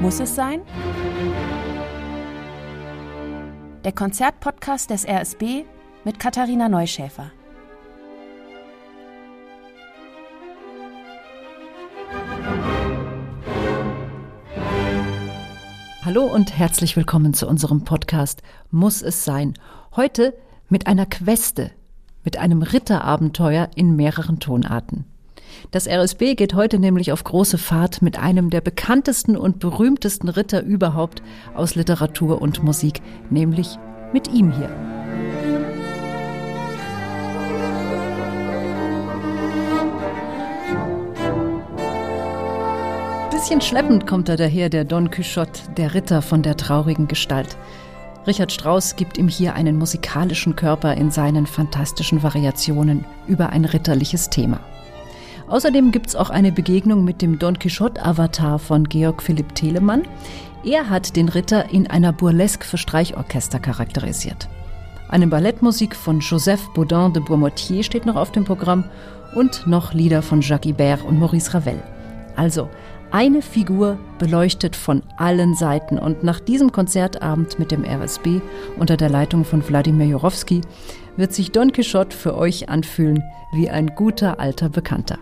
Muss 0.00 0.20
es 0.20 0.34
sein? 0.34 0.60
Der 3.82 3.92
Konzertpodcast 3.92 4.90
des 4.90 5.08
RSB 5.08 5.64
mit 6.04 6.20
Katharina 6.20 6.68
Neuschäfer. 6.68 7.30
Hallo 16.04 16.24
und 16.24 16.56
herzlich 16.56 16.94
willkommen 16.96 17.32
zu 17.32 17.48
unserem 17.48 17.84
Podcast 17.84 18.42
Muss 18.70 19.00
es 19.00 19.24
sein? 19.24 19.54
Heute 19.96 20.34
mit 20.68 20.86
einer 20.86 21.06
Queste, 21.06 21.70
mit 22.22 22.36
einem 22.36 22.60
Ritterabenteuer 22.60 23.70
in 23.74 23.96
mehreren 23.96 24.40
Tonarten. 24.40 25.06
Das 25.70 25.86
RSB 25.86 26.34
geht 26.34 26.54
heute 26.54 26.78
nämlich 26.78 27.12
auf 27.12 27.24
große 27.24 27.58
Fahrt 27.58 28.02
mit 28.02 28.18
einem 28.18 28.50
der 28.50 28.60
bekanntesten 28.60 29.36
und 29.36 29.58
berühmtesten 29.58 30.28
Ritter 30.28 30.62
überhaupt 30.62 31.22
aus 31.54 31.74
Literatur 31.74 32.40
und 32.40 32.62
Musik, 32.62 33.00
nämlich 33.30 33.78
mit 34.12 34.32
ihm 34.32 34.52
hier. 34.52 34.70
Bisschen 43.30 43.60
schleppend 43.60 44.06
kommt 44.06 44.28
er 44.28 44.36
daher, 44.36 44.68
der 44.68 44.84
Don 44.84 45.10
Quixote, 45.10 45.60
der 45.76 45.94
Ritter 45.94 46.22
von 46.22 46.42
der 46.42 46.56
traurigen 46.56 47.06
Gestalt. 47.06 47.56
Richard 48.26 48.50
Strauss 48.50 48.96
gibt 48.96 49.18
ihm 49.18 49.28
hier 49.28 49.54
einen 49.54 49.76
musikalischen 49.76 50.56
Körper 50.56 50.94
in 50.94 51.12
seinen 51.12 51.46
fantastischen 51.46 52.24
Variationen 52.24 53.04
über 53.28 53.50
ein 53.50 53.64
ritterliches 53.64 54.30
Thema. 54.30 54.58
Außerdem 55.48 55.92
gibt 55.92 56.08
es 56.08 56.16
auch 56.16 56.30
eine 56.30 56.50
Begegnung 56.50 57.04
mit 57.04 57.22
dem 57.22 57.38
Don 57.38 57.58
Quixote-Avatar 57.58 58.58
von 58.58 58.88
Georg 58.88 59.22
Philipp 59.22 59.54
Telemann. 59.54 60.02
Er 60.64 60.90
hat 60.90 61.14
den 61.14 61.28
Ritter 61.28 61.70
in 61.70 61.86
einer 61.86 62.12
Burlesque 62.12 62.64
für 62.64 62.78
Streichorchester 62.78 63.60
charakterisiert. 63.60 64.48
Eine 65.08 65.28
Ballettmusik 65.28 65.94
von 65.94 66.18
Joseph 66.18 66.68
Baudin 66.74 67.12
de 67.12 67.22
Bourmoutier 67.22 67.84
steht 67.84 68.06
noch 68.06 68.16
auf 68.16 68.32
dem 68.32 68.44
Programm 68.44 68.84
und 69.36 69.68
noch 69.68 69.92
Lieder 69.92 70.20
von 70.20 70.40
Jacques 70.40 70.68
Ibert 70.68 71.04
und 71.04 71.20
Maurice 71.20 71.54
Ravel. 71.54 71.80
Also 72.34 72.68
eine 73.12 73.40
Figur 73.40 73.98
beleuchtet 74.18 74.74
von 74.74 75.02
allen 75.16 75.54
Seiten 75.54 75.96
und 75.96 76.24
nach 76.24 76.40
diesem 76.40 76.72
Konzertabend 76.72 77.60
mit 77.60 77.70
dem 77.70 77.84
RSB 77.84 78.40
unter 78.78 78.96
der 78.96 79.10
Leitung 79.10 79.44
von 79.44 79.66
Wladimir 79.66 80.06
Jorowski 80.06 80.62
wird 81.16 81.32
sich 81.32 81.52
Don 81.52 81.70
Quixote 81.70 82.16
für 82.16 82.36
euch 82.36 82.68
anfühlen 82.68 83.22
wie 83.52 83.70
ein 83.70 83.94
guter 83.94 84.40
alter 84.40 84.68
Bekannter. 84.68 85.18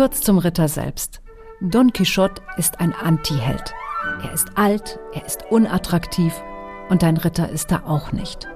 Kurz 0.00 0.22
zum 0.22 0.38
Ritter 0.38 0.66
selbst. 0.66 1.20
Don 1.60 1.92
Quixote 1.92 2.40
ist 2.56 2.80
ein 2.80 2.94
Antiheld. 2.94 3.74
Er 4.22 4.32
ist 4.32 4.48
alt, 4.54 4.98
er 5.12 5.26
ist 5.26 5.44
unattraktiv 5.50 6.32
und 6.88 7.04
ein 7.04 7.18
Ritter 7.18 7.50
ist 7.50 7.70
er 7.70 7.86
auch 7.86 8.10
nicht. 8.10 8.48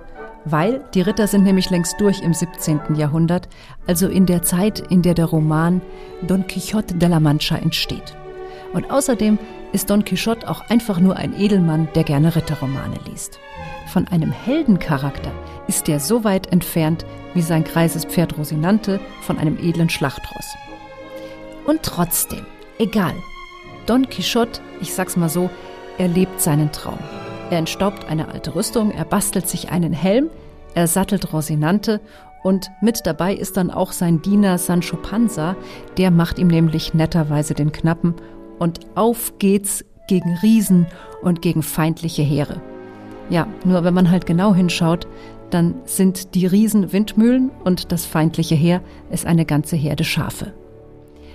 Weil 0.46 0.82
die 0.94 1.02
Ritter 1.02 1.26
sind 1.26 1.44
nämlich 1.44 1.68
längst 1.68 2.00
durch 2.00 2.22
im 2.22 2.32
17. 2.32 2.94
Jahrhundert, 2.94 3.50
also 3.86 4.08
in 4.08 4.24
der 4.24 4.40
Zeit, 4.40 4.90
in 4.90 5.02
der 5.02 5.12
der 5.12 5.26
Roman 5.26 5.82
Don 6.22 6.46
Quixote 6.46 6.94
de 6.94 7.10
la 7.10 7.20
Mancha 7.20 7.56
entsteht. 7.56 8.16
Und 8.72 8.90
außerdem 8.90 9.38
ist 9.74 9.90
Don 9.90 10.02
Quixote 10.02 10.48
auch 10.48 10.70
einfach 10.70 10.98
nur 10.98 11.16
ein 11.16 11.38
Edelmann, 11.38 11.88
der 11.94 12.04
gerne 12.04 12.34
Ritterromane 12.34 12.96
liest. 13.06 13.38
Von 13.92 14.08
einem 14.08 14.32
Heldencharakter 14.32 15.32
ist 15.68 15.90
er 15.90 16.00
so 16.00 16.24
weit 16.24 16.50
entfernt 16.52 17.04
wie 17.34 17.42
sein 17.42 17.64
greises 17.64 18.06
Pferd 18.06 18.38
Rosinante 18.38 18.98
von 19.20 19.38
einem 19.38 19.58
edlen 19.58 19.90
Schlachtross. 19.90 20.56
Und 21.66 21.82
trotzdem, 21.82 22.44
egal. 22.78 23.14
Don 23.86 24.08
Quixote, 24.08 24.60
ich 24.80 24.94
sag's 24.94 25.16
mal 25.16 25.28
so, 25.28 25.50
er 25.98 26.08
lebt 26.08 26.40
seinen 26.40 26.72
Traum. 26.72 26.98
Er 27.50 27.58
entstaubt 27.58 28.08
eine 28.08 28.28
alte 28.28 28.54
Rüstung, 28.54 28.90
er 28.90 29.04
bastelt 29.04 29.48
sich 29.48 29.70
einen 29.70 29.92
Helm, 29.92 30.30
er 30.74 30.86
sattelt 30.86 31.32
Rosinante 31.32 32.00
und 32.42 32.70
mit 32.82 33.00
dabei 33.04 33.34
ist 33.34 33.56
dann 33.56 33.70
auch 33.70 33.92
sein 33.92 34.22
Diener 34.22 34.58
Sancho 34.58 34.96
Panza, 34.96 35.56
der 35.96 36.10
macht 36.10 36.38
ihm 36.38 36.48
nämlich 36.48 36.94
netterweise 36.94 37.54
den 37.54 37.72
Knappen 37.72 38.14
und 38.58 38.80
auf 38.94 39.38
geht's 39.38 39.84
gegen 40.08 40.36
Riesen 40.42 40.86
und 41.22 41.42
gegen 41.42 41.62
feindliche 41.62 42.22
Heere. 42.22 42.60
Ja, 43.30 43.46
nur 43.64 43.84
wenn 43.84 43.94
man 43.94 44.10
halt 44.10 44.26
genau 44.26 44.54
hinschaut, 44.54 45.06
dann 45.50 45.76
sind 45.84 46.34
die 46.34 46.46
Riesen 46.46 46.92
Windmühlen 46.92 47.50
und 47.64 47.92
das 47.92 48.04
feindliche 48.04 48.54
Heer 48.54 48.82
ist 49.10 49.26
eine 49.26 49.46
ganze 49.46 49.76
Herde 49.76 50.04
Schafe. 50.04 50.52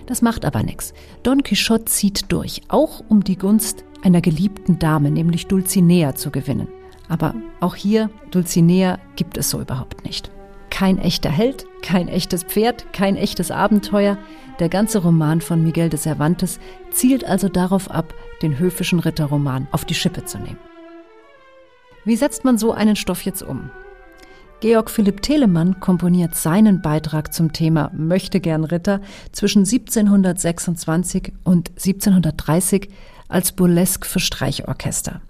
Das 0.10 0.24
macht 0.24 0.44
aber 0.44 0.64
nichts. 0.64 0.96
Don 1.22 1.44
Quixote 1.44 1.86
zieht 1.86 2.32
durch, 2.32 2.64
auch 2.68 3.04
um 3.10 3.24
die 3.24 3.38
Gunst 3.38 3.86
einer 4.02 4.22
geliebten 4.22 4.80
Dame, 4.80 5.12
nämlich 5.12 5.46
Dulcinea, 5.46 6.16
zu 6.16 6.32
gewinnen. 6.32 6.68
Aber 7.10 7.36
auch 7.60 7.76
hier, 7.76 8.10
Dulcinea 8.32 8.98
gibt 9.16 9.38
es 9.38 9.52
so 9.52 9.62
überhaupt 9.62 10.04
nicht. 10.06 10.32
Kein 10.72 10.98
echter 10.98 11.30
Held, 11.30 11.68
kein 11.84 12.08
echtes 12.08 12.44
Pferd, 12.44 12.92
kein 12.92 13.18
echtes 13.18 13.52
Abenteuer. 13.52 14.18
Der 14.60 14.68
ganze 14.68 14.98
Roman 14.98 15.42
von 15.42 15.62
Miguel 15.62 15.90
de 15.90 16.00
Cervantes 16.00 16.60
zielt 16.90 17.24
also 17.24 17.48
darauf 17.48 17.92
ab, 17.92 18.16
den 18.42 18.58
höfischen 18.58 19.00
Ritterroman 19.00 19.68
auf 19.72 19.86
die 19.86 19.94
Schippe 19.94 20.26
zu 20.26 20.40
nehmen. 20.40 20.60
Wie 22.04 22.16
setzt 22.16 22.44
man 22.46 22.58
so 22.58 22.72
einen 22.72 22.96
Stoff 22.96 23.22
jetzt 23.26 23.44
um? 23.44 23.70
Georg 24.62 24.90
Philipp 24.90 25.22
Telemann 25.22 25.80
komponiert 25.80 26.36
seinen 26.36 26.82
Beitrag 26.82 27.34
zum 27.34 27.54
Thema 27.54 27.92
Möchte 27.94 28.42
gern 28.42 28.66
Ritter 28.66 29.00
zwischen 29.32 29.60
1726 29.60 31.32
und 31.46 31.70
1730 31.70 32.90
als 33.30 33.54
Burlesque 33.54 34.06
für 34.06 34.20
Streichorchester. 34.20 35.22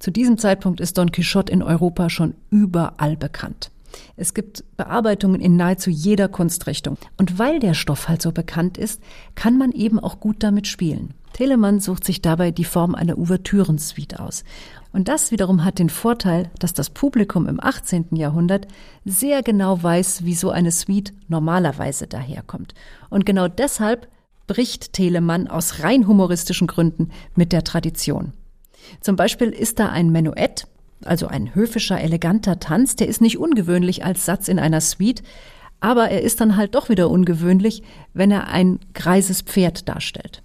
Zu 0.00 0.10
diesem 0.10 0.38
Zeitpunkt 0.38 0.80
ist 0.80 0.98
Don 0.98 1.12
Quixote 1.12 1.52
in 1.52 1.62
Europa 1.62 2.10
schon 2.10 2.34
überall 2.50 3.16
bekannt. 3.16 3.70
Es 4.16 4.34
gibt 4.34 4.64
Bearbeitungen 4.76 5.40
in 5.40 5.54
nahezu 5.56 5.90
jeder 5.90 6.26
Kunstrichtung. 6.26 6.98
Und 7.16 7.38
weil 7.38 7.60
der 7.60 7.74
Stoff 7.74 8.08
halt 8.08 8.22
so 8.22 8.32
bekannt 8.32 8.76
ist, 8.76 9.00
kann 9.36 9.56
man 9.56 9.70
eben 9.70 10.00
auch 10.00 10.18
gut 10.18 10.36
damit 10.40 10.66
spielen. 10.66 11.14
Telemann 11.34 11.80
sucht 11.80 12.04
sich 12.04 12.22
dabei 12.22 12.52
die 12.52 12.64
Form 12.64 12.94
einer 12.94 13.18
Ouvertürensuite 13.18 14.20
aus. 14.20 14.44
Und 14.92 15.08
das 15.08 15.32
wiederum 15.32 15.64
hat 15.64 15.80
den 15.80 15.90
Vorteil, 15.90 16.48
dass 16.60 16.72
das 16.72 16.90
Publikum 16.90 17.48
im 17.48 17.62
18. 17.62 18.10
Jahrhundert 18.12 18.68
sehr 19.04 19.42
genau 19.42 19.82
weiß, 19.82 20.24
wie 20.24 20.34
so 20.34 20.50
eine 20.50 20.70
Suite 20.70 21.12
normalerweise 21.26 22.06
daherkommt. 22.06 22.74
Und 23.10 23.26
genau 23.26 23.48
deshalb 23.48 24.08
bricht 24.46 24.92
Telemann 24.92 25.48
aus 25.48 25.82
rein 25.82 26.06
humoristischen 26.06 26.68
Gründen 26.68 27.10
mit 27.34 27.50
der 27.52 27.64
Tradition. 27.64 28.32
Zum 29.00 29.16
Beispiel 29.16 29.48
ist 29.48 29.80
da 29.80 29.88
ein 29.88 30.12
Menuett, 30.12 30.68
also 31.04 31.26
ein 31.26 31.52
höfischer, 31.56 32.00
eleganter 32.00 32.60
Tanz, 32.60 32.94
der 32.94 33.08
ist 33.08 33.20
nicht 33.20 33.38
ungewöhnlich 33.38 34.04
als 34.04 34.24
Satz 34.24 34.46
in 34.46 34.60
einer 34.60 34.80
Suite, 34.80 35.24
aber 35.80 36.10
er 36.10 36.22
ist 36.22 36.40
dann 36.40 36.56
halt 36.56 36.76
doch 36.76 36.88
wieder 36.88 37.10
ungewöhnlich, 37.10 37.82
wenn 38.12 38.30
er 38.30 38.46
ein 38.46 38.78
greises 38.94 39.42
Pferd 39.42 39.88
darstellt. 39.88 40.43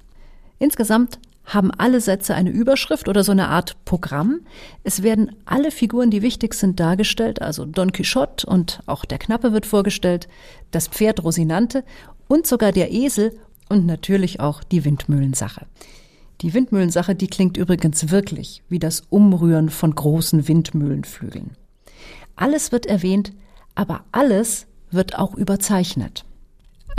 Insgesamt 0.60 1.20
haben 1.46 1.72
alle 1.72 2.00
Sätze 2.00 2.36
eine 2.36 2.52
Überschrift 2.52 3.08
oder 3.08 3.24
so 3.24 3.32
eine 3.32 3.48
Art 3.48 3.84
Programm. 3.86 4.42
Es 4.84 5.02
werden 5.02 5.36
alle 5.46 5.72
Figuren, 5.72 6.12
die 6.12 6.22
wichtig 6.22 6.54
sind, 6.54 6.80
dargestellt. 6.80 7.42
Also 7.42 7.66
Don 7.66 7.92
Quixote 7.92 8.46
und 8.46 8.82
auch 8.86 9.04
der 9.06 9.18
Knappe 9.18 9.52
wird 9.52 9.66
vorgestellt, 9.66 10.28
das 10.72 10.88
Pferd 10.88 11.24
Rosinante 11.24 11.84
und 12.28 12.46
sogar 12.46 12.72
der 12.72 12.92
Esel 12.92 13.40
und 13.68 13.86
natürlich 13.86 14.40
auch 14.40 14.64
die 14.64 14.86
Windmühlensache. 14.86 15.66
Die 16.42 16.54
Windmühlensache, 16.54 17.16
die 17.16 17.28
klingt 17.28 17.58
übrigens 17.58 18.12
wirklich 18.12 18.64
wie 18.70 18.80
das 18.80 19.04
Umrühren 19.10 19.70
von 19.70 19.94
großen 19.94 20.48
Windmühlenflügeln. 20.48 21.52
Alles 22.36 22.72
wird 22.72 22.86
erwähnt, 22.86 23.34
aber 23.76 24.06
alles 24.12 24.68
wird 24.92 25.18
auch 25.18 25.36
überzeichnet. 25.36 26.24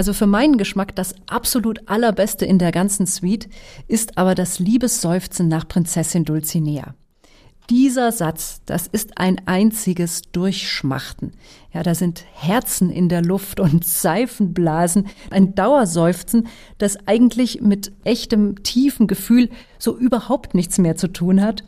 Also 0.00 0.14
für 0.14 0.26
meinen 0.26 0.56
Geschmack 0.56 0.96
das 0.96 1.14
absolut 1.28 1.86
allerbeste 1.90 2.46
in 2.46 2.58
der 2.58 2.72
ganzen 2.72 3.04
Suite 3.04 3.50
ist 3.86 4.16
aber 4.16 4.34
das 4.34 4.58
Liebesseufzen 4.58 5.46
nach 5.46 5.68
Prinzessin 5.68 6.24
Dulcinea. 6.24 6.94
Dieser 7.68 8.10
Satz, 8.10 8.62
das 8.64 8.86
ist 8.86 9.18
ein 9.18 9.42
einziges 9.44 10.22
Durchschmachten. 10.32 11.32
Ja, 11.74 11.82
da 11.82 11.94
sind 11.94 12.24
Herzen 12.32 12.88
in 12.88 13.10
der 13.10 13.20
Luft 13.20 13.60
und 13.60 13.84
Seifenblasen, 13.84 15.06
ein 15.28 15.54
Dauerseufzen, 15.54 16.48
das 16.78 17.06
eigentlich 17.06 17.60
mit 17.60 17.92
echtem 18.02 18.62
tiefen 18.62 19.06
Gefühl 19.06 19.50
so 19.78 19.98
überhaupt 19.98 20.54
nichts 20.54 20.78
mehr 20.78 20.96
zu 20.96 21.08
tun 21.08 21.42
hat. 21.42 21.62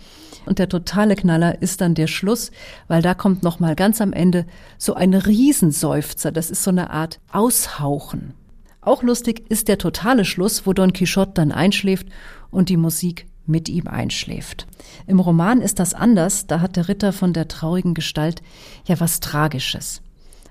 Und 0.45 0.59
der 0.59 0.69
totale 0.69 1.15
Knaller 1.15 1.63
ist 1.63 1.81
dann 1.81 1.95
der 1.95 2.07
Schluss, 2.07 2.51
weil 2.89 3.03
da 3.03 3.15
kommt 3.15 3.43
noch 3.43 3.61
mal 3.61 3.77
ganz 3.77 4.01
am 4.01 4.13
Ende 4.13 4.47
so 4.79 4.95
ein 4.95 5.15
Riesenseufzer. 5.15 6.33
Das 6.33 6.51
ist 6.51 6.63
so 6.63 6.71
eine 6.71 6.91
Art 6.91 7.21
Aushauchen. 7.31 8.35
Auch 8.81 9.03
lustig 9.03 9.45
ist 9.49 9.69
der 9.69 9.79
totale 9.79 10.25
Schluss, 10.25 10.67
wo 10.67 10.73
Don 10.73 10.93
Quixote 10.93 11.33
dann 11.35 11.53
einschläft 11.53 12.09
und 12.51 12.69
die 12.69 12.77
Musik 12.77 13.27
mit 13.47 13.69
ihm 13.69 13.87
einschläft. 13.87 14.67
Im 15.07 15.21
Roman 15.21 15.61
ist 15.61 15.79
das 15.79 15.95
anders, 15.95 16.47
da 16.47 16.61
hat 16.61 16.77
der 16.77 16.89
Ritter 16.89 17.13
von 17.13 17.33
der 17.33 17.49
traurigen 17.49 17.95
Gestalt 17.95 18.43
ja 18.87 18.99
was 19.01 19.21
Tragisches. 19.21 20.03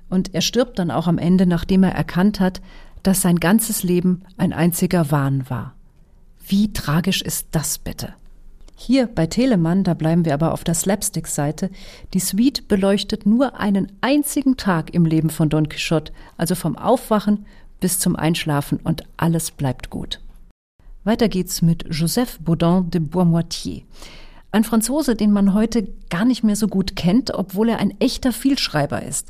Und 0.10 0.34
er 0.34 0.42
stirbt 0.42 0.80
dann 0.80 0.92
auch 0.92 1.08
am 1.08 1.18
Ende, 1.18 1.46
nachdem 1.46 1.84
er 1.84 1.94
erkannt 1.94 2.40
hat, 2.40 2.62
dass 3.04 3.22
sein 3.22 3.40
ganzes 3.40 3.84
Leben 3.84 4.24
ein 4.38 4.54
einziger 4.54 5.12
Wahn 5.12 5.50
war. 5.50 5.74
Wie 6.46 6.74
tragisch 6.74 7.22
ist 7.22 7.48
das 7.52 7.78
bitte? 7.78 8.14
Hier 8.84 9.06
bei 9.06 9.28
Telemann, 9.28 9.84
da 9.84 9.94
bleiben 9.94 10.26
wir 10.26 10.34
aber 10.34 10.54
auf 10.54 10.64
der 10.64 10.74
Slapstick-Seite, 10.74 11.70
die 12.16 12.20
Suite 12.20 12.68
beleuchtet 12.68 13.28
nur 13.28 13.60
einen 13.60 13.92
einzigen 14.02 14.58
Tag 14.58 14.96
im 14.96 15.06
Leben 15.06 15.30
von 15.30 15.50
Don 15.50 15.70
Quixote, 15.70 16.12
also 16.36 16.56
vom 16.56 16.76
Aufwachen 16.76 17.46
bis 17.80 18.00
zum 18.00 18.16
Einschlafen 18.16 18.80
und 18.84 19.04
alles 19.18 19.52
bleibt 19.52 19.92
gut. 19.92 20.20
Weiter 21.04 21.30
geht's 21.30 21.62
mit 21.62 21.86
Joseph 21.92 22.40
Baudin 22.40 22.90
de 22.90 23.02
Boismoitier. 23.02 23.84
Ein 24.52 24.64
Franzose, 24.64 25.16
den 25.16 25.32
man 25.32 25.54
heute 25.54 25.88
gar 26.10 26.26
nicht 26.26 26.44
mehr 26.44 26.56
so 26.56 26.68
gut 26.68 26.96
kennt, 26.96 27.36
obwohl 27.36 27.70
er 27.70 27.78
ein 27.78 27.94
echter 28.00 28.34
Vielschreiber 28.34 29.04
ist. 29.04 29.30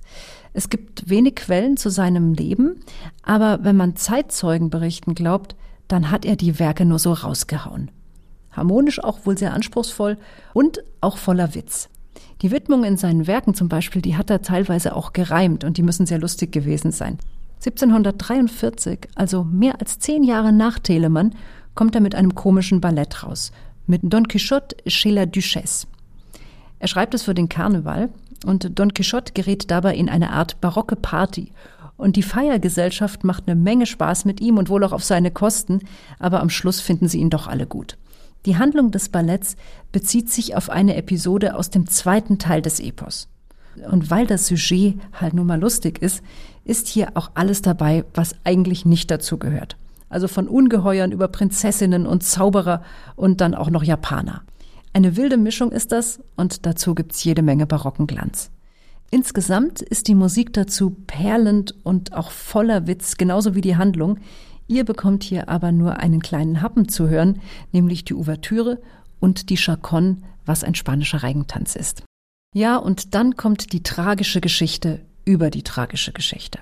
Es 0.54 0.70
gibt 0.70 1.10
wenig 1.10 1.36
Quellen 1.36 1.76
zu 1.76 1.90
seinem 1.90 2.34
Leben, 2.34 2.80
aber 3.22 3.66
wenn 3.66 3.76
man 3.76 3.98
Zeitzeugenberichten 3.98 5.14
glaubt, 5.14 5.58
dann 5.90 6.10
hat 6.10 6.24
er 6.24 6.38
die 6.38 6.58
Werke 6.58 6.86
nur 6.86 7.00
so 7.00 7.12
rausgehauen 7.12 7.92
harmonisch 8.52 9.04
auch 9.04 9.26
wohl 9.26 9.38
sehr 9.38 9.54
anspruchsvoll 9.54 10.18
und 10.54 10.84
auch 11.00 11.18
voller 11.18 11.56
Witz. 11.56 11.90
Die 12.42 12.52
Widmung 12.52 12.84
in 12.84 12.98
seinen 12.98 13.28
Werken 13.28 13.54
zum 13.54 13.70
Beispiel, 13.70 14.02
die 14.02 14.18
hat 14.18 14.30
er 14.30 14.42
teilweise 14.42 14.96
auch 14.96 15.14
gereimt 15.14 15.64
und 15.64 15.78
die 15.78 15.84
müssen 15.84 16.06
sehr 16.06 16.20
lustig 16.20 16.52
gewesen 16.52 16.92
sein. 16.92 17.18
1743, 17.58 19.08
also 19.16 19.44
mehr 19.44 19.80
als 19.80 20.00
zehn 20.00 20.24
Jahre 20.24 20.52
nach 20.52 20.80
Telemann, 20.80 21.36
kommt 21.76 21.94
er 21.94 22.02
mit 22.02 22.16
einem 22.16 22.34
komischen 22.34 22.82
Ballett 22.82 23.24
raus, 23.24 23.52
mit 23.86 24.02
Don 24.04 24.28
Quixote 24.28 24.76
chez 24.88 25.14
la 25.14 25.26
Duchesse. 25.26 25.86
Er 26.80 26.88
schreibt 26.88 27.14
es 27.14 27.24
für 27.24 27.36
den 27.36 27.50
Karneval 27.50 28.10
und 28.46 28.80
Don 28.80 28.94
Quixote 28.94 29.34
gerät 29.34 29.70
dabei 29.70 29.96
in 29.96 30.10
eine 30.10 30.32
Art 30.32 30.60
barocke 30.60 30.96
Party 30.96 31.52
und 32.02 32.16
die 32.16 32.24
Feiergesellschaft 32.24 33.24
macht 33.24 33.44
eine 33.46 33.56
Menge 33.56 33.86
Spaß 33.86 34.26
mit 34.26 34.42
ihm 34.42 34.58
und 34.58 34.70
wohl 34.70 34.84
auch 34.84 34.92
auf 34.92 35.04
seine 35.04 35.30
Kosten, 35.30 35.82
aber 36.18 36.42
am 36.42 36.50
Schluss 36.50 36.82
finden 36.82 37.08
sie 37.08 37.20
ihn 37.20 37.30
doch 37.30 37.48
alle 37.48 37.68
gut. 37.68 37.98
Die 38.46 38.58
Handlung 38.58 38.92
des 38.92 39.10
Balletts 39.10 39.56
bezieht 39.92 40.32
sich 40.32 40.56
auf 40.56 40.70
eine 40.70 40.96
Episode 40.96 41.56
aus 41.56 41.70
dem 41.70 41.88
zweiten 41.88 42.40
Teil 42.40 42.62
des 42.62 42.80
Epos. 42.80 43.28
Und 43.90 44.10
weil 44.10 44.28
das 44.28 44.48
Sujet 44.48 44.96
halt 45.14 45.34
nun 45.34 45.48
mal 45.48 45.60
lustig 45.60 46.02
ist, 46.02 46.22
ist 46.66 46.88
hier 46.88 47.12
auch 47.16 47.32
alles 47.36 47.62
dabei, 47.62 48.04
was 48.14 48.36
eigentlich 48.44 48.86
nicht 48.86 49.10
dazu 49.12 49.38
gehört. 49.38 49.78
Also 50.10 50.28
von 50.28 50.48
Ungeheuern 50.48 51.12
über 51.12 51.28
Prinzessinnen 51.30 52.06
und 52.06 52.24
Zauberer 52.24 52.84
und 53.16 53.40
dann 53.40 53.56
auch 53.56 53.70
noch 53.70 53.84
Japaner. 53.84 54.42
Eine 54.94 55.16
wilde 55.16 55.38
Mischung 55.38 55.72
ist 55.72 55.94
das 55.94 56.20
und 56.36 56.66
dazu 56.66 56.96
gibt's 56.96 57.24
jede 57.24 57.42
Menge 57.42 57.66
barocken 57.66 58.08
Glanz. 58.08 58.52
Insgesamt 59.10 59.82
ist 59.82 60.08
die 60.08 60.16
Musik 60.16 60.54
dazu 60.54 60.96
perlend 61.08 61.76
und 61.84 62.14
auch 62.14 62.32
voller 62.32 62.88
Witz, 62.88 63.18
genauso 63.18 63.56
wie 63.56 63.62
die 63.62 63.78
Handlung. 63.78 64.20
Ihr 64.72 64.86
bekommt 64.86 65.24
hier 65.24 65.50
aber 65.50 65.74
nur 65.74 65.98
einen 65.98 66.22
kleinen 66.22 66.62
Happen 66.62 66.88
zu 66.88 67.10
hören, 67.10 67.42
nämlich 67.74 68.06
die 68.06 68.14
Ouvertüre 68.14 68.80
und 69.20 69.50
die 69.50 69.58
Chaconne, 69.58 70.20
was 70.46 70.64
ein 70.64 70.76
spanischer 70.76 71.24
Reigentanz 71.24 71.76
ist. 71.76 72.04
Ja, 72.56 72.78
und 72.78 73.14
dann 73.14 73.36
kommt 73.36 73.74
die 73.74 73.84
tragische 73.84 74.40
Geschichte 74.40 75.02
über 75.26 75.50
die 75.50 75.64
tragische 75.64 76.14
Geschichte. 76.14 76.60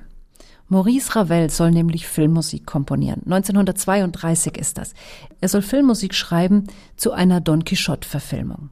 Maurice 0.70 1.16
Ravel 1.16 1.52
soll 1.52 1.70
nämlich 1.70 2.08
Filmmusik 2.08 2.66
komponieren. 2.66 3.22
1932 3.26 4.58
ist 4.58 4.80
das. 4.80 4.96
Er 5.40 5.50
soll 5.50 5.62
Filmmusik 5.62 6.16
schreiben 6.16 6.64
zu 6.98 7.12
einer 7.12 7.42
Don 7.42 7.64
Quixote-Verfilmung. 7.64 8.72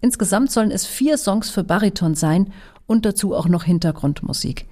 Insgesamt 0.00 0.50
sollen 0.50 0.72
es 0.72 0.86
vier 0.86 1.18
Songs 1.18 1.50
für 1.50 1.62
Bariton 1.62 2.16
sein 2.16 2.52
und 2.88 3.06
dazu 3.06 3.32
auch 3.32 3.46
noch 3.46 3.62
Hintergrundmusik. 3.62 4.66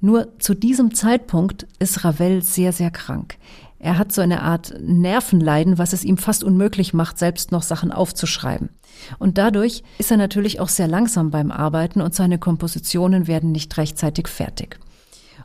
Nur 0.00 0.38
zu 0.38 0.54
diesem 0.54 0.94
Zeitpunkt 0.94 1.66
ist 1.78 2.04
Ravel 2.04 2.42
sehr, 2.42 2.72
sehr 2.72 2.90
krank. 2.90 3.36
Er 3.78 3.98
hat 3.98 4.12
so 4.12 4.22
eine 4.22 4.42
Art 4.42 4.74
Nervenleiden, 4.80 5.76
was 5.76 5.92
es 5.92 6.04
ihm 6.04 6.16
fast 6.16 6.42
unmöglich 6.42 6.94
macht, 6.94 7.18
selbst 7.18 7.52
noch 7.52 7.62
Sachen 7.62 7.92
aufzuschreiben. 7.92 8.70
Und 9.18 9.36
dadurch 9.36 9.82
ist 9.98 10.10
er 10.10 10.16
natürlich 10.16 10.58
auch 10.58 10.70
sehr 10.70 10.88
langsam 10.88 11.30
beim 11.30 11.50
Arbeiten 11.50 12.00
und 12.00 12.14
seine 12.14 12.38
Kompositionen 12.38 13.26
werden 13.26 13.52
nicht 13.52 13.76
rechtzeitig 13.76 14.28
fertig. 14.28 14.78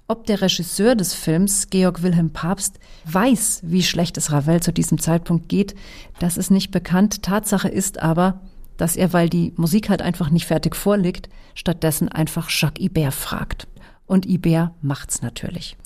Ob 0.07 0.25
der 0.25 0.41
Regisseur 0.41 0.95
des 0.95 1.13
Films, 1.13 1.69
Georg 1.69 2.01
Wilhelm 2.01 2.31
Papst, 2.31 2.79
weiß, 3.05 3.59
wie 3.63 3.83
schlecht 3.83 4.17
es 4.17 4.31
Ravel 4.31 4.61
zu 4.61 4.71
diesem 4.71 4.99
Zeitpunkt 4.99 5.49
geht, 5.49 5.75
das 6.19 6.37
ist 6.37 6.49
nicht 6.49 6.71
bekannt. 6.71 7.21
Tatsache 7.21 7.67
ist 7.67 7.99
aber, 7.99 8.41
dass 8.77 8.95
er, 8.95 9.13
weil 9.13 9.29
die 9.29 9.53
Musik 9.57 9.89
halt 9.89 10.01
einfach 10.01 10.29
nicht 10.29 10.45
fertig 10.45 10.75
vorliegt, 10.75 11.29
stattdessen 11.53 12.09
einfach 12.09 12.49
Jacques 12.49 12.83
Ibert 12.83 13.13
fragt. 13.13 13.67
Und 14.09 14.25
Ibert 14.25 14.71
macht's 14.81 15.21
natürlich. 15.21 15.77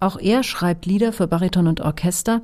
Auch 0.00 0.18
er 0.18 0.42
schreibt 0.42 0.86
Lieder 0.86 1.12
für 1.12 1.26
Bariton 1.26 1.66
und 1.66 1.82
Orchester 1.82 2.40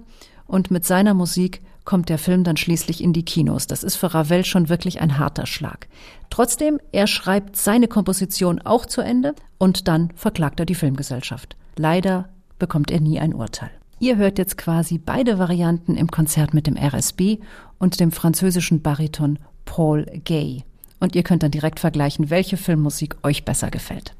und 0.47 0.71
mit 0.71 0.85
seiner 0.85 1.15
Musik 1.15 1.63
kommt 1.87 2.11
der 2.11 2.19
Film 2.19 2.45
dann 2.45 2.59
schließlich 2.59 3.03
in 3.03 3.15
die 3.15 3.25
Kinos. 3.25 3.67
Das 3.67 3.83
ist 3.83 3.97
für 3.97 4.13
Ravel 4.13 4.45
schon 4.45 4.69
wirklich 4.69 5.01
ein 5.01 5.17
harter 5.17 5.47
Schlag. 5.47 5.89
Trotzdem, 6.29 6.79
er 6.93 7.07
schreibt 7.07 7.57
seine 7.57 7.89
Komposition 7.89 8.61
auch 8.61 8.85
zu 8.85 9.01
Ende 9.01 9.35
und 9.57 9.89
dann 9.89 10.13
verklagt 10.17 10.61
er 10.61 10.67
die 10.67 10.75
Filmgesellschaft. 10.75 11.57
Leider 11.77 12.29
bekommt 12.59 12.91
er 12.91 13.01
nie 13.01 13.19
ein 13.19 13.33
Urteil. 13.33 13.71
Ihr 14.01 14.19
hört 14.19 14.37
jetzt 14.37 14.59
quasi 14.59 14.99
beide 14.99 15.39
Varianten 15.39 15.97
im 15.97 16.11
Konzert 16.11 16.53
mit 16.53 16.67
dem 16.67 16.77
RSB 16.77 17.39
und 17.79 18.01
dem 18.01 18.13
französischen 18.13 18.83
Bariton 18.83 19.39
Paul 19.65 20.05
Gay. 20.25 20.65
Und 21.01 21.17
ihr 21.17 21.23
könnt 21.23 21.43
dann 21.43 21.53
direkt 21.53 21.81
vergleichen, 21.81 22.29
welche 22.29 22.59
Filmmusik 22.59 23.17
euch 23.23 23.47
besser 23.47 23.71
gefällt. 23.71 24.15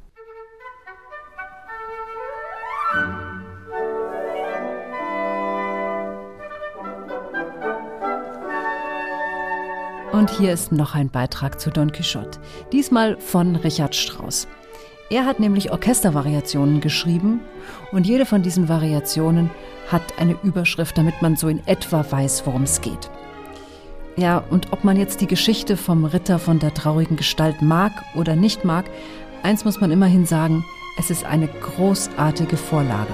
Und 10.11 10.29
hier 10.29 10.53
ist 10.53 10.71
noch 10.71 10.93
ein 10.95 11.09
Beitrag 11.09 11.59
zu 11.59 11.69
Don 11.71 11.91
Quixote, 11.91 12.39
diesmal 12.71 13.17
von 13.17 13.55
Richard 13.55 13.95
Strauss. 13.95 14.47
Er 15.09 15.25
hat 15.25 15.39
nämlich 15.39 15.71
Orchestervariationen 15.71 16.81
geschrieben 16.81 17.41
und 17.91 18.07
jede 18.07 18.25
von 18.25 18.41
diesen 18.41 18.69
Variationen 18.69 19.49
hat 19.91 20.19
eine 20.19 20.37
Überschrift, 20.43 20.97
damit 20.97 21.21
man 21.21 21.35
so 21.35 21.47
in 21.47 21.65
etwa 21.67 22.05
weiß, 22.09 22.45
worum 22.45 22.63
es 22.63 22.79
geht. 22.79 23.09
Ja, 24.15 24.43
und 24.49 24.71
ob 24.71 24.83
man 24.83 24.97
jetzt 24.97 25.19
die 25.19 25.27
Geschichte 25.27 25.77
vom 25.77 26.05
Ritter 26.05 26.39
von 26.39 26.59
der 26.59 26.73
traurigen 26.73 27.17
Gestalt 27.17 27.61
mag 27.61 27.91
oder 28.15 28.35
nicht 28.35 28.63
mag, 28.63 28.85
eins 29.41 29.65
muss 29.65 29.81
man 29.81 29.91
immerhin 29.91 30.25
sagen, 30.25 30.63
es 30.97 31.09
ist 31.09 31.25
eine 31.25 31.47
großartige 31.47 32.57
Vorlage. 32.57 33.13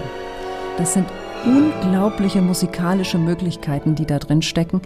Das 0.78 0.94
sind 0.94 1.08
unglaubliche 1.46 2.42
musikalische 2.42 3.18
Möglichkeiten, 3.18 3.96
die 3.96 4.06
da 4.06 4.20
drin 4.20 4.42
stecken. 4.42 4.82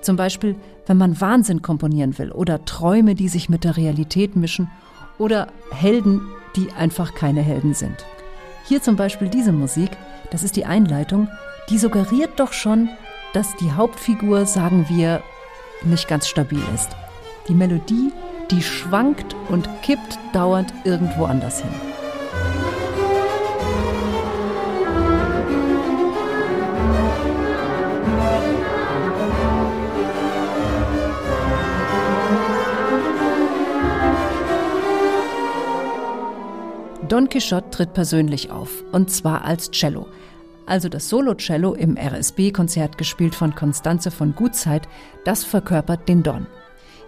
Zum 0.00 0.16
Beispiel, 0.16 0.56
wenn 0.86 0.96
man 0.96 1.20
Wahnsinn 1.20 1.62
komponieren 1.62 2.18
will 2.18 2.32
oder 2.32 2.64
Träume, 2.64 3.14
die 3.14 3.28
sich 3.28 3.48
mit 3.48 3.64
der 3.64 3.76
Realität 3.76 4.36
mischen 4.36 4.70
oder 5.18 5.48
Helden, 5.70 6.22
die 6.56 6.72
einfach 6.72 7.14
keine 7.14 7.42
Helden 7.42 7.74
sind. 7.74 8.04
Hier 8.66 8.82
zum 8.82 8.96
Beispiel 8.96 9.28
diese 9.28 9.52
Musik, 9.52 9.90
das 10.30 10.42
ist 10.42 10.56
die 10.56 10.64
Einleitung, 10.64 11.28
die 11.68 11.78
suggeriert 11.78 12.38
doch 12.38 12.52
schon, 12.52 12.88
dass 13.32 13.54
die 13.56 13.72
Hauptfigur, 13.72 14.46
sagen 14.46 14.86
wir, 14.88 15.22
nicht 15.84 16.08
ganz 16.08 16.28
stabil 16.28 16.62
ist. 16.74 16.90
Die 17.48 17.54
Melodie, 17.54 18.12
die 18.50 18.62
schwankt 18.62 19.36
und 19.48 19.68
kippt 19.82 20.18
dauernd 20.32 20.72
irgendwo 20.84 21.24
anders 21.24 21.62
hin. 21.62 21.89
Don 37.10 37.28
Quixote 37.28 37.70
tritt 37.70 37.92
persönlich 37.92 38.52
auf, 38.52 38.84
und 38.92 39.10
zwar 39.10 39.44
als 39.44 39.72
Cello. 39.72 40.06
Also 40.64 40.88
das 40.88 41.08
Solo-Cello 41.08 41.74
im 41.74 41.98
RSB-Konzert 41.98 42.98
gespielt 42.98 43.34
von 43.34 43.52
Constanze 43.52 44.12
von 44.12 44.36
Gutzeit, 44.36 44.86
das 45.24 45.42
verkörpert 45.42 46.08
den 46.08 46.22
Don. 46.22 46.46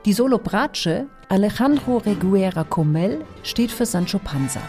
Die 0.04 0.12
Solo-Bratsche 0.12 1.06
Alejandro 1.28 1.98
Reguera 1.98 2.64
Comel 2.64 3.24
steht 3.44 3.70
für 3.70 3.86
Sancho 3.86 4.18
Panza. 4.18 4.60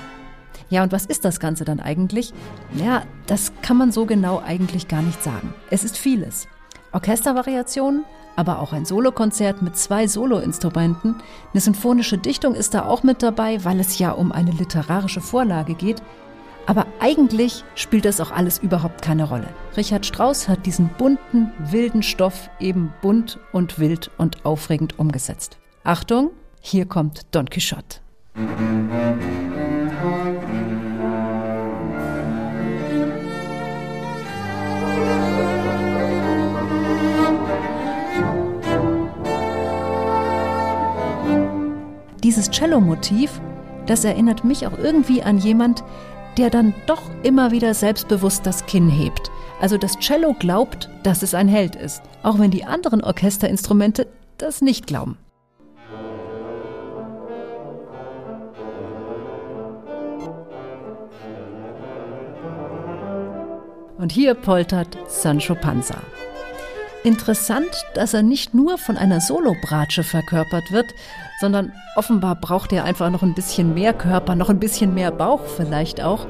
Ja, 0.69 0.83
und 0.83 0.91
was 0.91 1.07
ist 1.07 1.25
das 1.25 1.39
Ganze 1.39 1.65
dann 1.65 1.79
eigentlich? 1.79 2.31
Ja, 2.75 3.01
das 3.25 3.53
kann 3.63 3.77
man 3.77 3.91
so 3.91 4.05
genau 4.05 4.39
eigentlich 4.39 4.87
gar 4.87 5.01
nicht 5.01 5.23
sagen. 5.23 5.55
Es 5.71 5.83
ist 5.83 5.97
vieles. 5.97 6.47
Orchestervariationen, 6.91 8.05
aber 8.35 8.59
auch 8.59 8.73
ein 8.73 8.85
Solokonzert 8.85 9.61
mit 9.61 9.77
zwei 9.77 10.07
Soloinstrumenten. 10.07 11.15
Eine 11.53 11.61
sinfonische 11.61 12.17
Dichtung 12.17 12.55
ist 12.55 12.73
da 12.73 12.85
auch 12.85 13.03
mit 13.03 13.23
dabei, 13.23 13.63
weil 13.63 13.79
es 13.79 13.99
ja 13.99 14.11
um 14.11 14.31
eine 14.31 14.51
literarische 14.51 15.21
Vorlage 15.21 15.75
geht. 15.75 16.01
Aber 16.65 16.87
eigentlich 16.99 17.65
spielt 17.75 18.05
das 18.05 18.21
auch 18.21 18.31
alles 18.31 18.57
überhaupt 18.57 19.01
keine 19.01 19.25
Rolle. 19.25 19.47
Richard 19.75 20.05
Strauss 20.05 20.47
hat 20.47 20.65
diesen 20.65 20.89
bunten, 20.97 21.51
wilden 21.59 22.03
Stoff 22.03 22.49
eben 22.59 22.93
bunt 23.01 23.39
und 23.51 23.79
wild 23.79 24.11
und 24.17 24.45
aufregend 24.45 24.97
umgesetzt. 24.97 25.57
Achtung, 25.83 26.31
hier 26.61 26.85
kommt 26.85 27.23
Don 27.31 27.49
Quixote. 27.49 27.99
Dieses 42.33 42.49
Cello-Motiv, 42.49 43.39
das 43.85 44.03
erinnert 44.03 44.43
mich 44.43 44.65
auch 44.65 44.75
irgendwie 44.79 45.21
an 45.21 45.37
jemand, 45.37 45.83
der 46.39 46.49
dann 46.49 46.73
doch 46.87 47.03
immer 47.21 47.51
wieder 47.51 47.75
selbstbewusst 47.75 48.43
das 48.47 48.65
Kinn 48.65 48.89
hebt. 48.89 49.29
Also 49.61 49.77
das 49.77 49.99
Cello 49.99 50.33
glaubt, 50.33 50.89
dass 51.03 51.21
es 51.21 51.35
ein 51.35 51.47
Held 51.47 51.75
ist, 51.75 52.01
auch 52.23 52.39
wenn 52.39 52.49
die 52.49 52.65
anderen 52.65 53.03
Orchesterinstrumente 53.03 54.07
das 54.39 54.63
nicht 54.63 54.87
glauben. 54.87 55.19
Und 63.99 64.11
hier 64.11 64.33
poltert 64.33 64.97
Sancho 65.07 65.53
Panza. 65.53 66.01
Interessant, 67.03 67.85
dass 67.95 68.13
er 68.13 68.23
nicht 68.23 68.53
nur 68.53 68.77
von 68.77 68.95
einer 68.95 69.19
Solobratsche 69.19 70.03
verkörpert 70.03 70.71
wird, 70.71 70.95
sondern 71.41 71.73
offenbar 71.97 72.35
braucht 72.35 72.71
er 72.71 72.85
einfach 72.85 73.09
noch 73.09 73.23
ein 73.23 73.33
bisschen 73.33 73.73
mehr 73.73 73.93
Körper, 73.93 74.35
noch 74.35 74.49
ein 74.49 74.59
bisschen 74.59 74.93
mehr 74.93 75.11
Bauch 75.11 75.41
vielleicht 75.45 76.01
auch. 76.01 76.25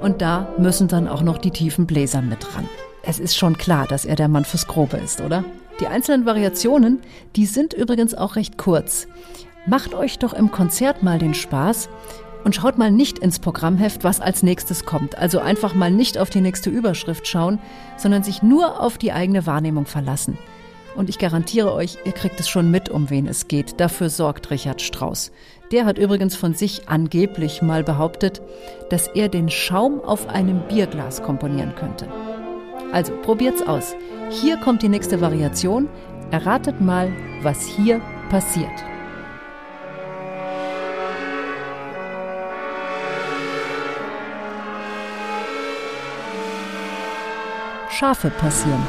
Und 0.00 0.22
da 0.22 0.48
müssen 0.56 0.88
dann 0.88 1.06
auch 1.06 1.22
noch 1.22 1.36
die 1.36 1.50
tiefen 1.50 1.86
Bläser 1.86 2.22
mit 2.22 2.56
ran. 2.56 2.66
Es 3.02 3.18
ist 3.18 3.36
schon 3.36 3.58
klar, 3.58 3.86
dass 3.86 4.06
er 4.06 4.16
der 4.16 4.28
Mann 4.28 4.46
fürs 4.46 4.66
Grobe 4.66 4.96
ist, 4.96 5.20
oder? 5.20 5.44
Die 5.80 5.86
einzelnen 5.86 6.24
Variationen, 6.24 7.00
die 7.36 7.44
sind 7.44 7.74
übrigens 7.74 8.14
auch 8.14 8.36
recht 8.36 8.56
kurz. 8.56 9.06
Macht 9.66 9.94
euch 9.94 10.18
doch 10.18 10.32
im 10.32 10.50
Konzert 10.50 11.02
mal 11.02 11.18
den 11.18 11.34
Spaß 11.34 11.90
und 12.46 12.54
schaut 12.54 12.78
mal 12.78 12.92
nicht 12.92 13.18
ins 13.18 13.40
Programmheft, 13.40 14.04
was 14.04 14.20
als 14.20 14.44
nächstes 14.44 14.86
kommt. 14.86 15.18
Also 15.18 15.40
einfach 15.40 15.74
mal 15.74 15.90
nicht 15.90 16.16
auf 16.16 16.30
die 16.30 16.40
nächste 16.40 16.70
Überschrift 16.70 17.26
schauen, 17.26 17.58
sondern 17.96 18.22
sich 18.22 18.40
nur 18.40 18.80
auf 18.80 18.98
die 18.98 19.10
eigene 19.10 19.46
Wahrnehmung 19.46 19.84
verlassen. 19.84 20.38
Und 20.94 21.08
ich 21.08 21.18
garantiere 21.18 21.72
euch, 21.72 21.98
ihr 22.04 22.12
kriegt 22.12 22.38
es 22.38 22.48
schon 22.48 22.70
mit, 22.70 22.88
um 22.88 23.10
wen 23.10 23.26
es 23.26 23.48
geht. 23.48 23.80
Dafür 23.80 24.10
sorgt 24.10 24.52
Richard 24.52 24.80
Strauss. 24.80 25.32
Der 25.72 25.86
hat 25.86 25.98
übrigens 25.98 26.36
von 26.36 26.54
sich 26.54 26.88
angeblich 26.88 27.62
mal 27.62 27.82
behauptet, 27.82 28.40
dass 28.90 29.08
er 29.08 29.28
den 29.28 29.50
Schaum 29.50 30.00
auf 30.00 30.28
einem 30.28 30.60
Bierglas 30.68 31.24
komponieren 31.24 31.74
könnte. 31.74 32.06
Also 32.92 33.12
probiert's 33.22 33.62
aus. 33.62 33.96
Hier 34.30 34.56
kommt 34.58 34.82
die 34.82 34.88
nächste 34.88 35.20
Variation. 35.20 35.88
Erratet 36.30 36.80
mal, 36.80 37.12
was 37.42 37.66
hier 37.66 38.00
passiert. 38.30 38.84
Schafe 47.98 48.28
passieren. 48.28 48.82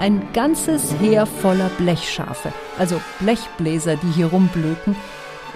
Ein 0.00 0.20
ganzes 0.32 0.92
Heer 0.98 1.26
voller 1.26 1.68
Blechschafe, 1.78 2.52
also 2.76 3.00
Blechbläser, 3.20 3.94
die 3.94 4.10
hier 4.10 4.26
rumblöken. 4.26 4.96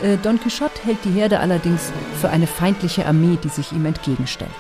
Äh, 0.03 0.19
Don 0.23 0.39
Quixote 0.39 0.85
hält 0.85 1.05
die 1.05 1.11
Herde 1.11 1.41
allerdings 1.41 1.91
für 2.21 2.31
eine 2.31 2.47
feindliche 2.47 3.05
Armee, 3.05 3.39
die 3.43 3.49
sich 3.49 3.73
ihm 3.73 3.87
entgegenstellt. 3.87 4.53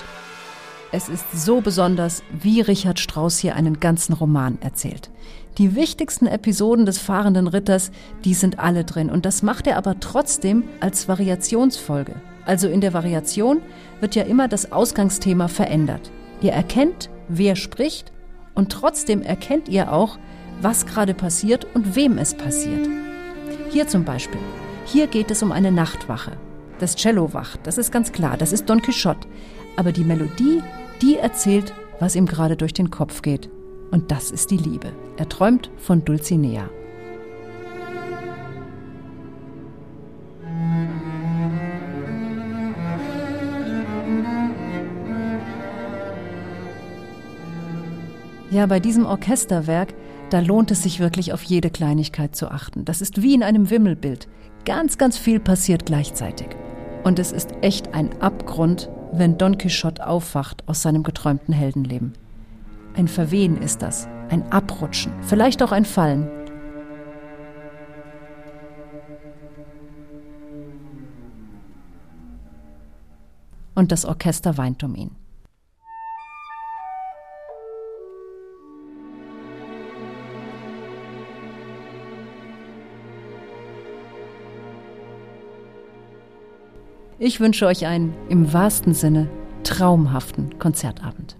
Es 0.90 1.09
ist 1.09 1.25
so 1.33 1.61
besonders, 1.61 2.25
wie 2.33 2.61
Richard 2.61 2.99
Strauss 2.99 3.38
hier 3.38 3.54
einen 3.54 3.78
ganzen 3.78 4.12
Roman 4.12 4.59
erzählt. 4.61 5.11
Die 5.59 5.76
wichtigsten 5.76 6.26
Episoden 6.26 6.85
des 6.85 6.99
fahrenden 6.99 7.47
Ritters, 7.47 7.92
die 8.25 8.35
sind 8.35 8.59
alle 8.59 8.83
drin. 8.83 9.09
Und 9.09 9.25
das 9.25 9.45
macht 9.45 9.68
er 9.68 9.76
aber 9.76 10.00
trotzdem 10.00 10.64
als 10.80 11.06
Variationsfolge. 11.06 12.16
Also 12.45 12.66
in 12.66 12.80
der 12.80 12.92
Variation 12.92 13.62
wird 14.00 14.16
ja 14.16 14.25
immer 14.25 14.49
das 14.49 14.73
Ausgangsthema 14.73 15.47
verändert. 15.47 16.11
Ihr 16.40 16.52
erkennt, 16.52 17.09
wer 17.28 17.54
spricht 17.54 18.12
und 18.56 18.72
trotzdem 18.72 19.22
erkennt 19.22 19.68
ihr 19.68 19.92
auch, 19.92 20.18
was 20.60 20.86
gerade 20.86 21.14
passiert 21.14 21.66
und 21.75 21.94
wem 21.94 22.18
es 22.18 22.34
passiert. 22.34 22.88
Hier 23.70 23.86
zum 23.86 24.04
Beispiel. 24.04 24.40
Hier 24.86 25.06
geht 25.06 25.30
es 25.30 25.42
um 25.42 25.52
eine 25.52 25.70
Nachtwache. 25.70 26.32
Das 26.80 26.96
Cello 26.96 27.32
wacht, 27.32 27.60
das 27.64 27.78
ist 27.78 27.92
ganz 27.92 28.10
klar, 28.12 28.36
das 28.36 28.52
ist 28.52 28.68
Don 28.68 28.82
Quixote. 28.82 29.28
Aber 29.76 29.92
die 29.92 30.04
Melodie, 30.04 30.62
die 31.02 31.16
erzählt, 31.16 31.72
was 32.00 32.16
ihm 32.16 32.26
gerade 32.26 32.56
durch 32.56 32.72
den 32.72 32.90
Kopf 32.90 33.22
geht. 33.22 33.50
Und 33.90 34.10
das 34.10 34.30
ist 34.30 34.50
die 34.50 34.56
Liebe. 34.56 34.92
Er 35.16 35.28
träumt 35.28 35.70
von 35.76 36.04
Dulcinea. 36.04 36.68
Ja, 48.56 48.64
bei 48.64 48.80
diesem 48.80 49.04
Orchesterwerk, 49.04 49.92
da 50.30 50.40
lohnt 50.40 50.70
es 50.70 50.82
sich 50.82 50.98
wirklich 50.98 51.34
auf 51.34 51.42
jede 51.42 51.68
Kleinigkeit 51.68 52.34
zu 52.34 52.50
achten. 52.50 52.86
Das 52.86 53.02
ist 53.02 53.20
wie 53.20 53.34
in 53.34 53.42
einem 53.42 53.68
Wimmelbild. 53.68 54.28
Ganz, 54.64 54.96
ganz 54.96 55.18
viel 55.18 55.40
passiert 55.40 55.84
gleichzeitig. 55.84 56.48
Und 57.04 57.18
es 57.18 57.32
ist 57.32 57.50
echt 57.60 57.92
ein 57.92 58.18
Abgrund, 58.22 58.88
wenn 59.12 59.36
Don 59.36 59.58
Quixote 59.58 60.06
aufwacht 60.06 60.66
aus 60.66 60.80
seinem 60.80 61.02
geträumten 61.02 61.52
Heldenleben. 61.52 62.14
Ein 62.94 63.08
Verwehen 63.08 63.60
ist 63.60 63.82
das, 63.82 64.08
ein 64.30 64.50
Abrutschen, 64.50 65.12
vielleicht 65.20 65.62
auch 65.62 65.72
ein 65.72 65.84
Fallen. 65.84 66.26
Und 73.75 73.92
das 73.92 74.06
Orchester 74.06 74.56
weint 74.56 74.82
um 74.82 74.94
ihn. 74.94 75.25
Ich 87.18 87.40
wünsche 87.40 87.66
euch 87.66 87.87
einen 87.87 88.14
im 88.28 88.52
wahrsten 88.52 88.92
Sinne 88.92 89.30
traumhaften 89.62 90.58
Konzertabend. 90.58 91.37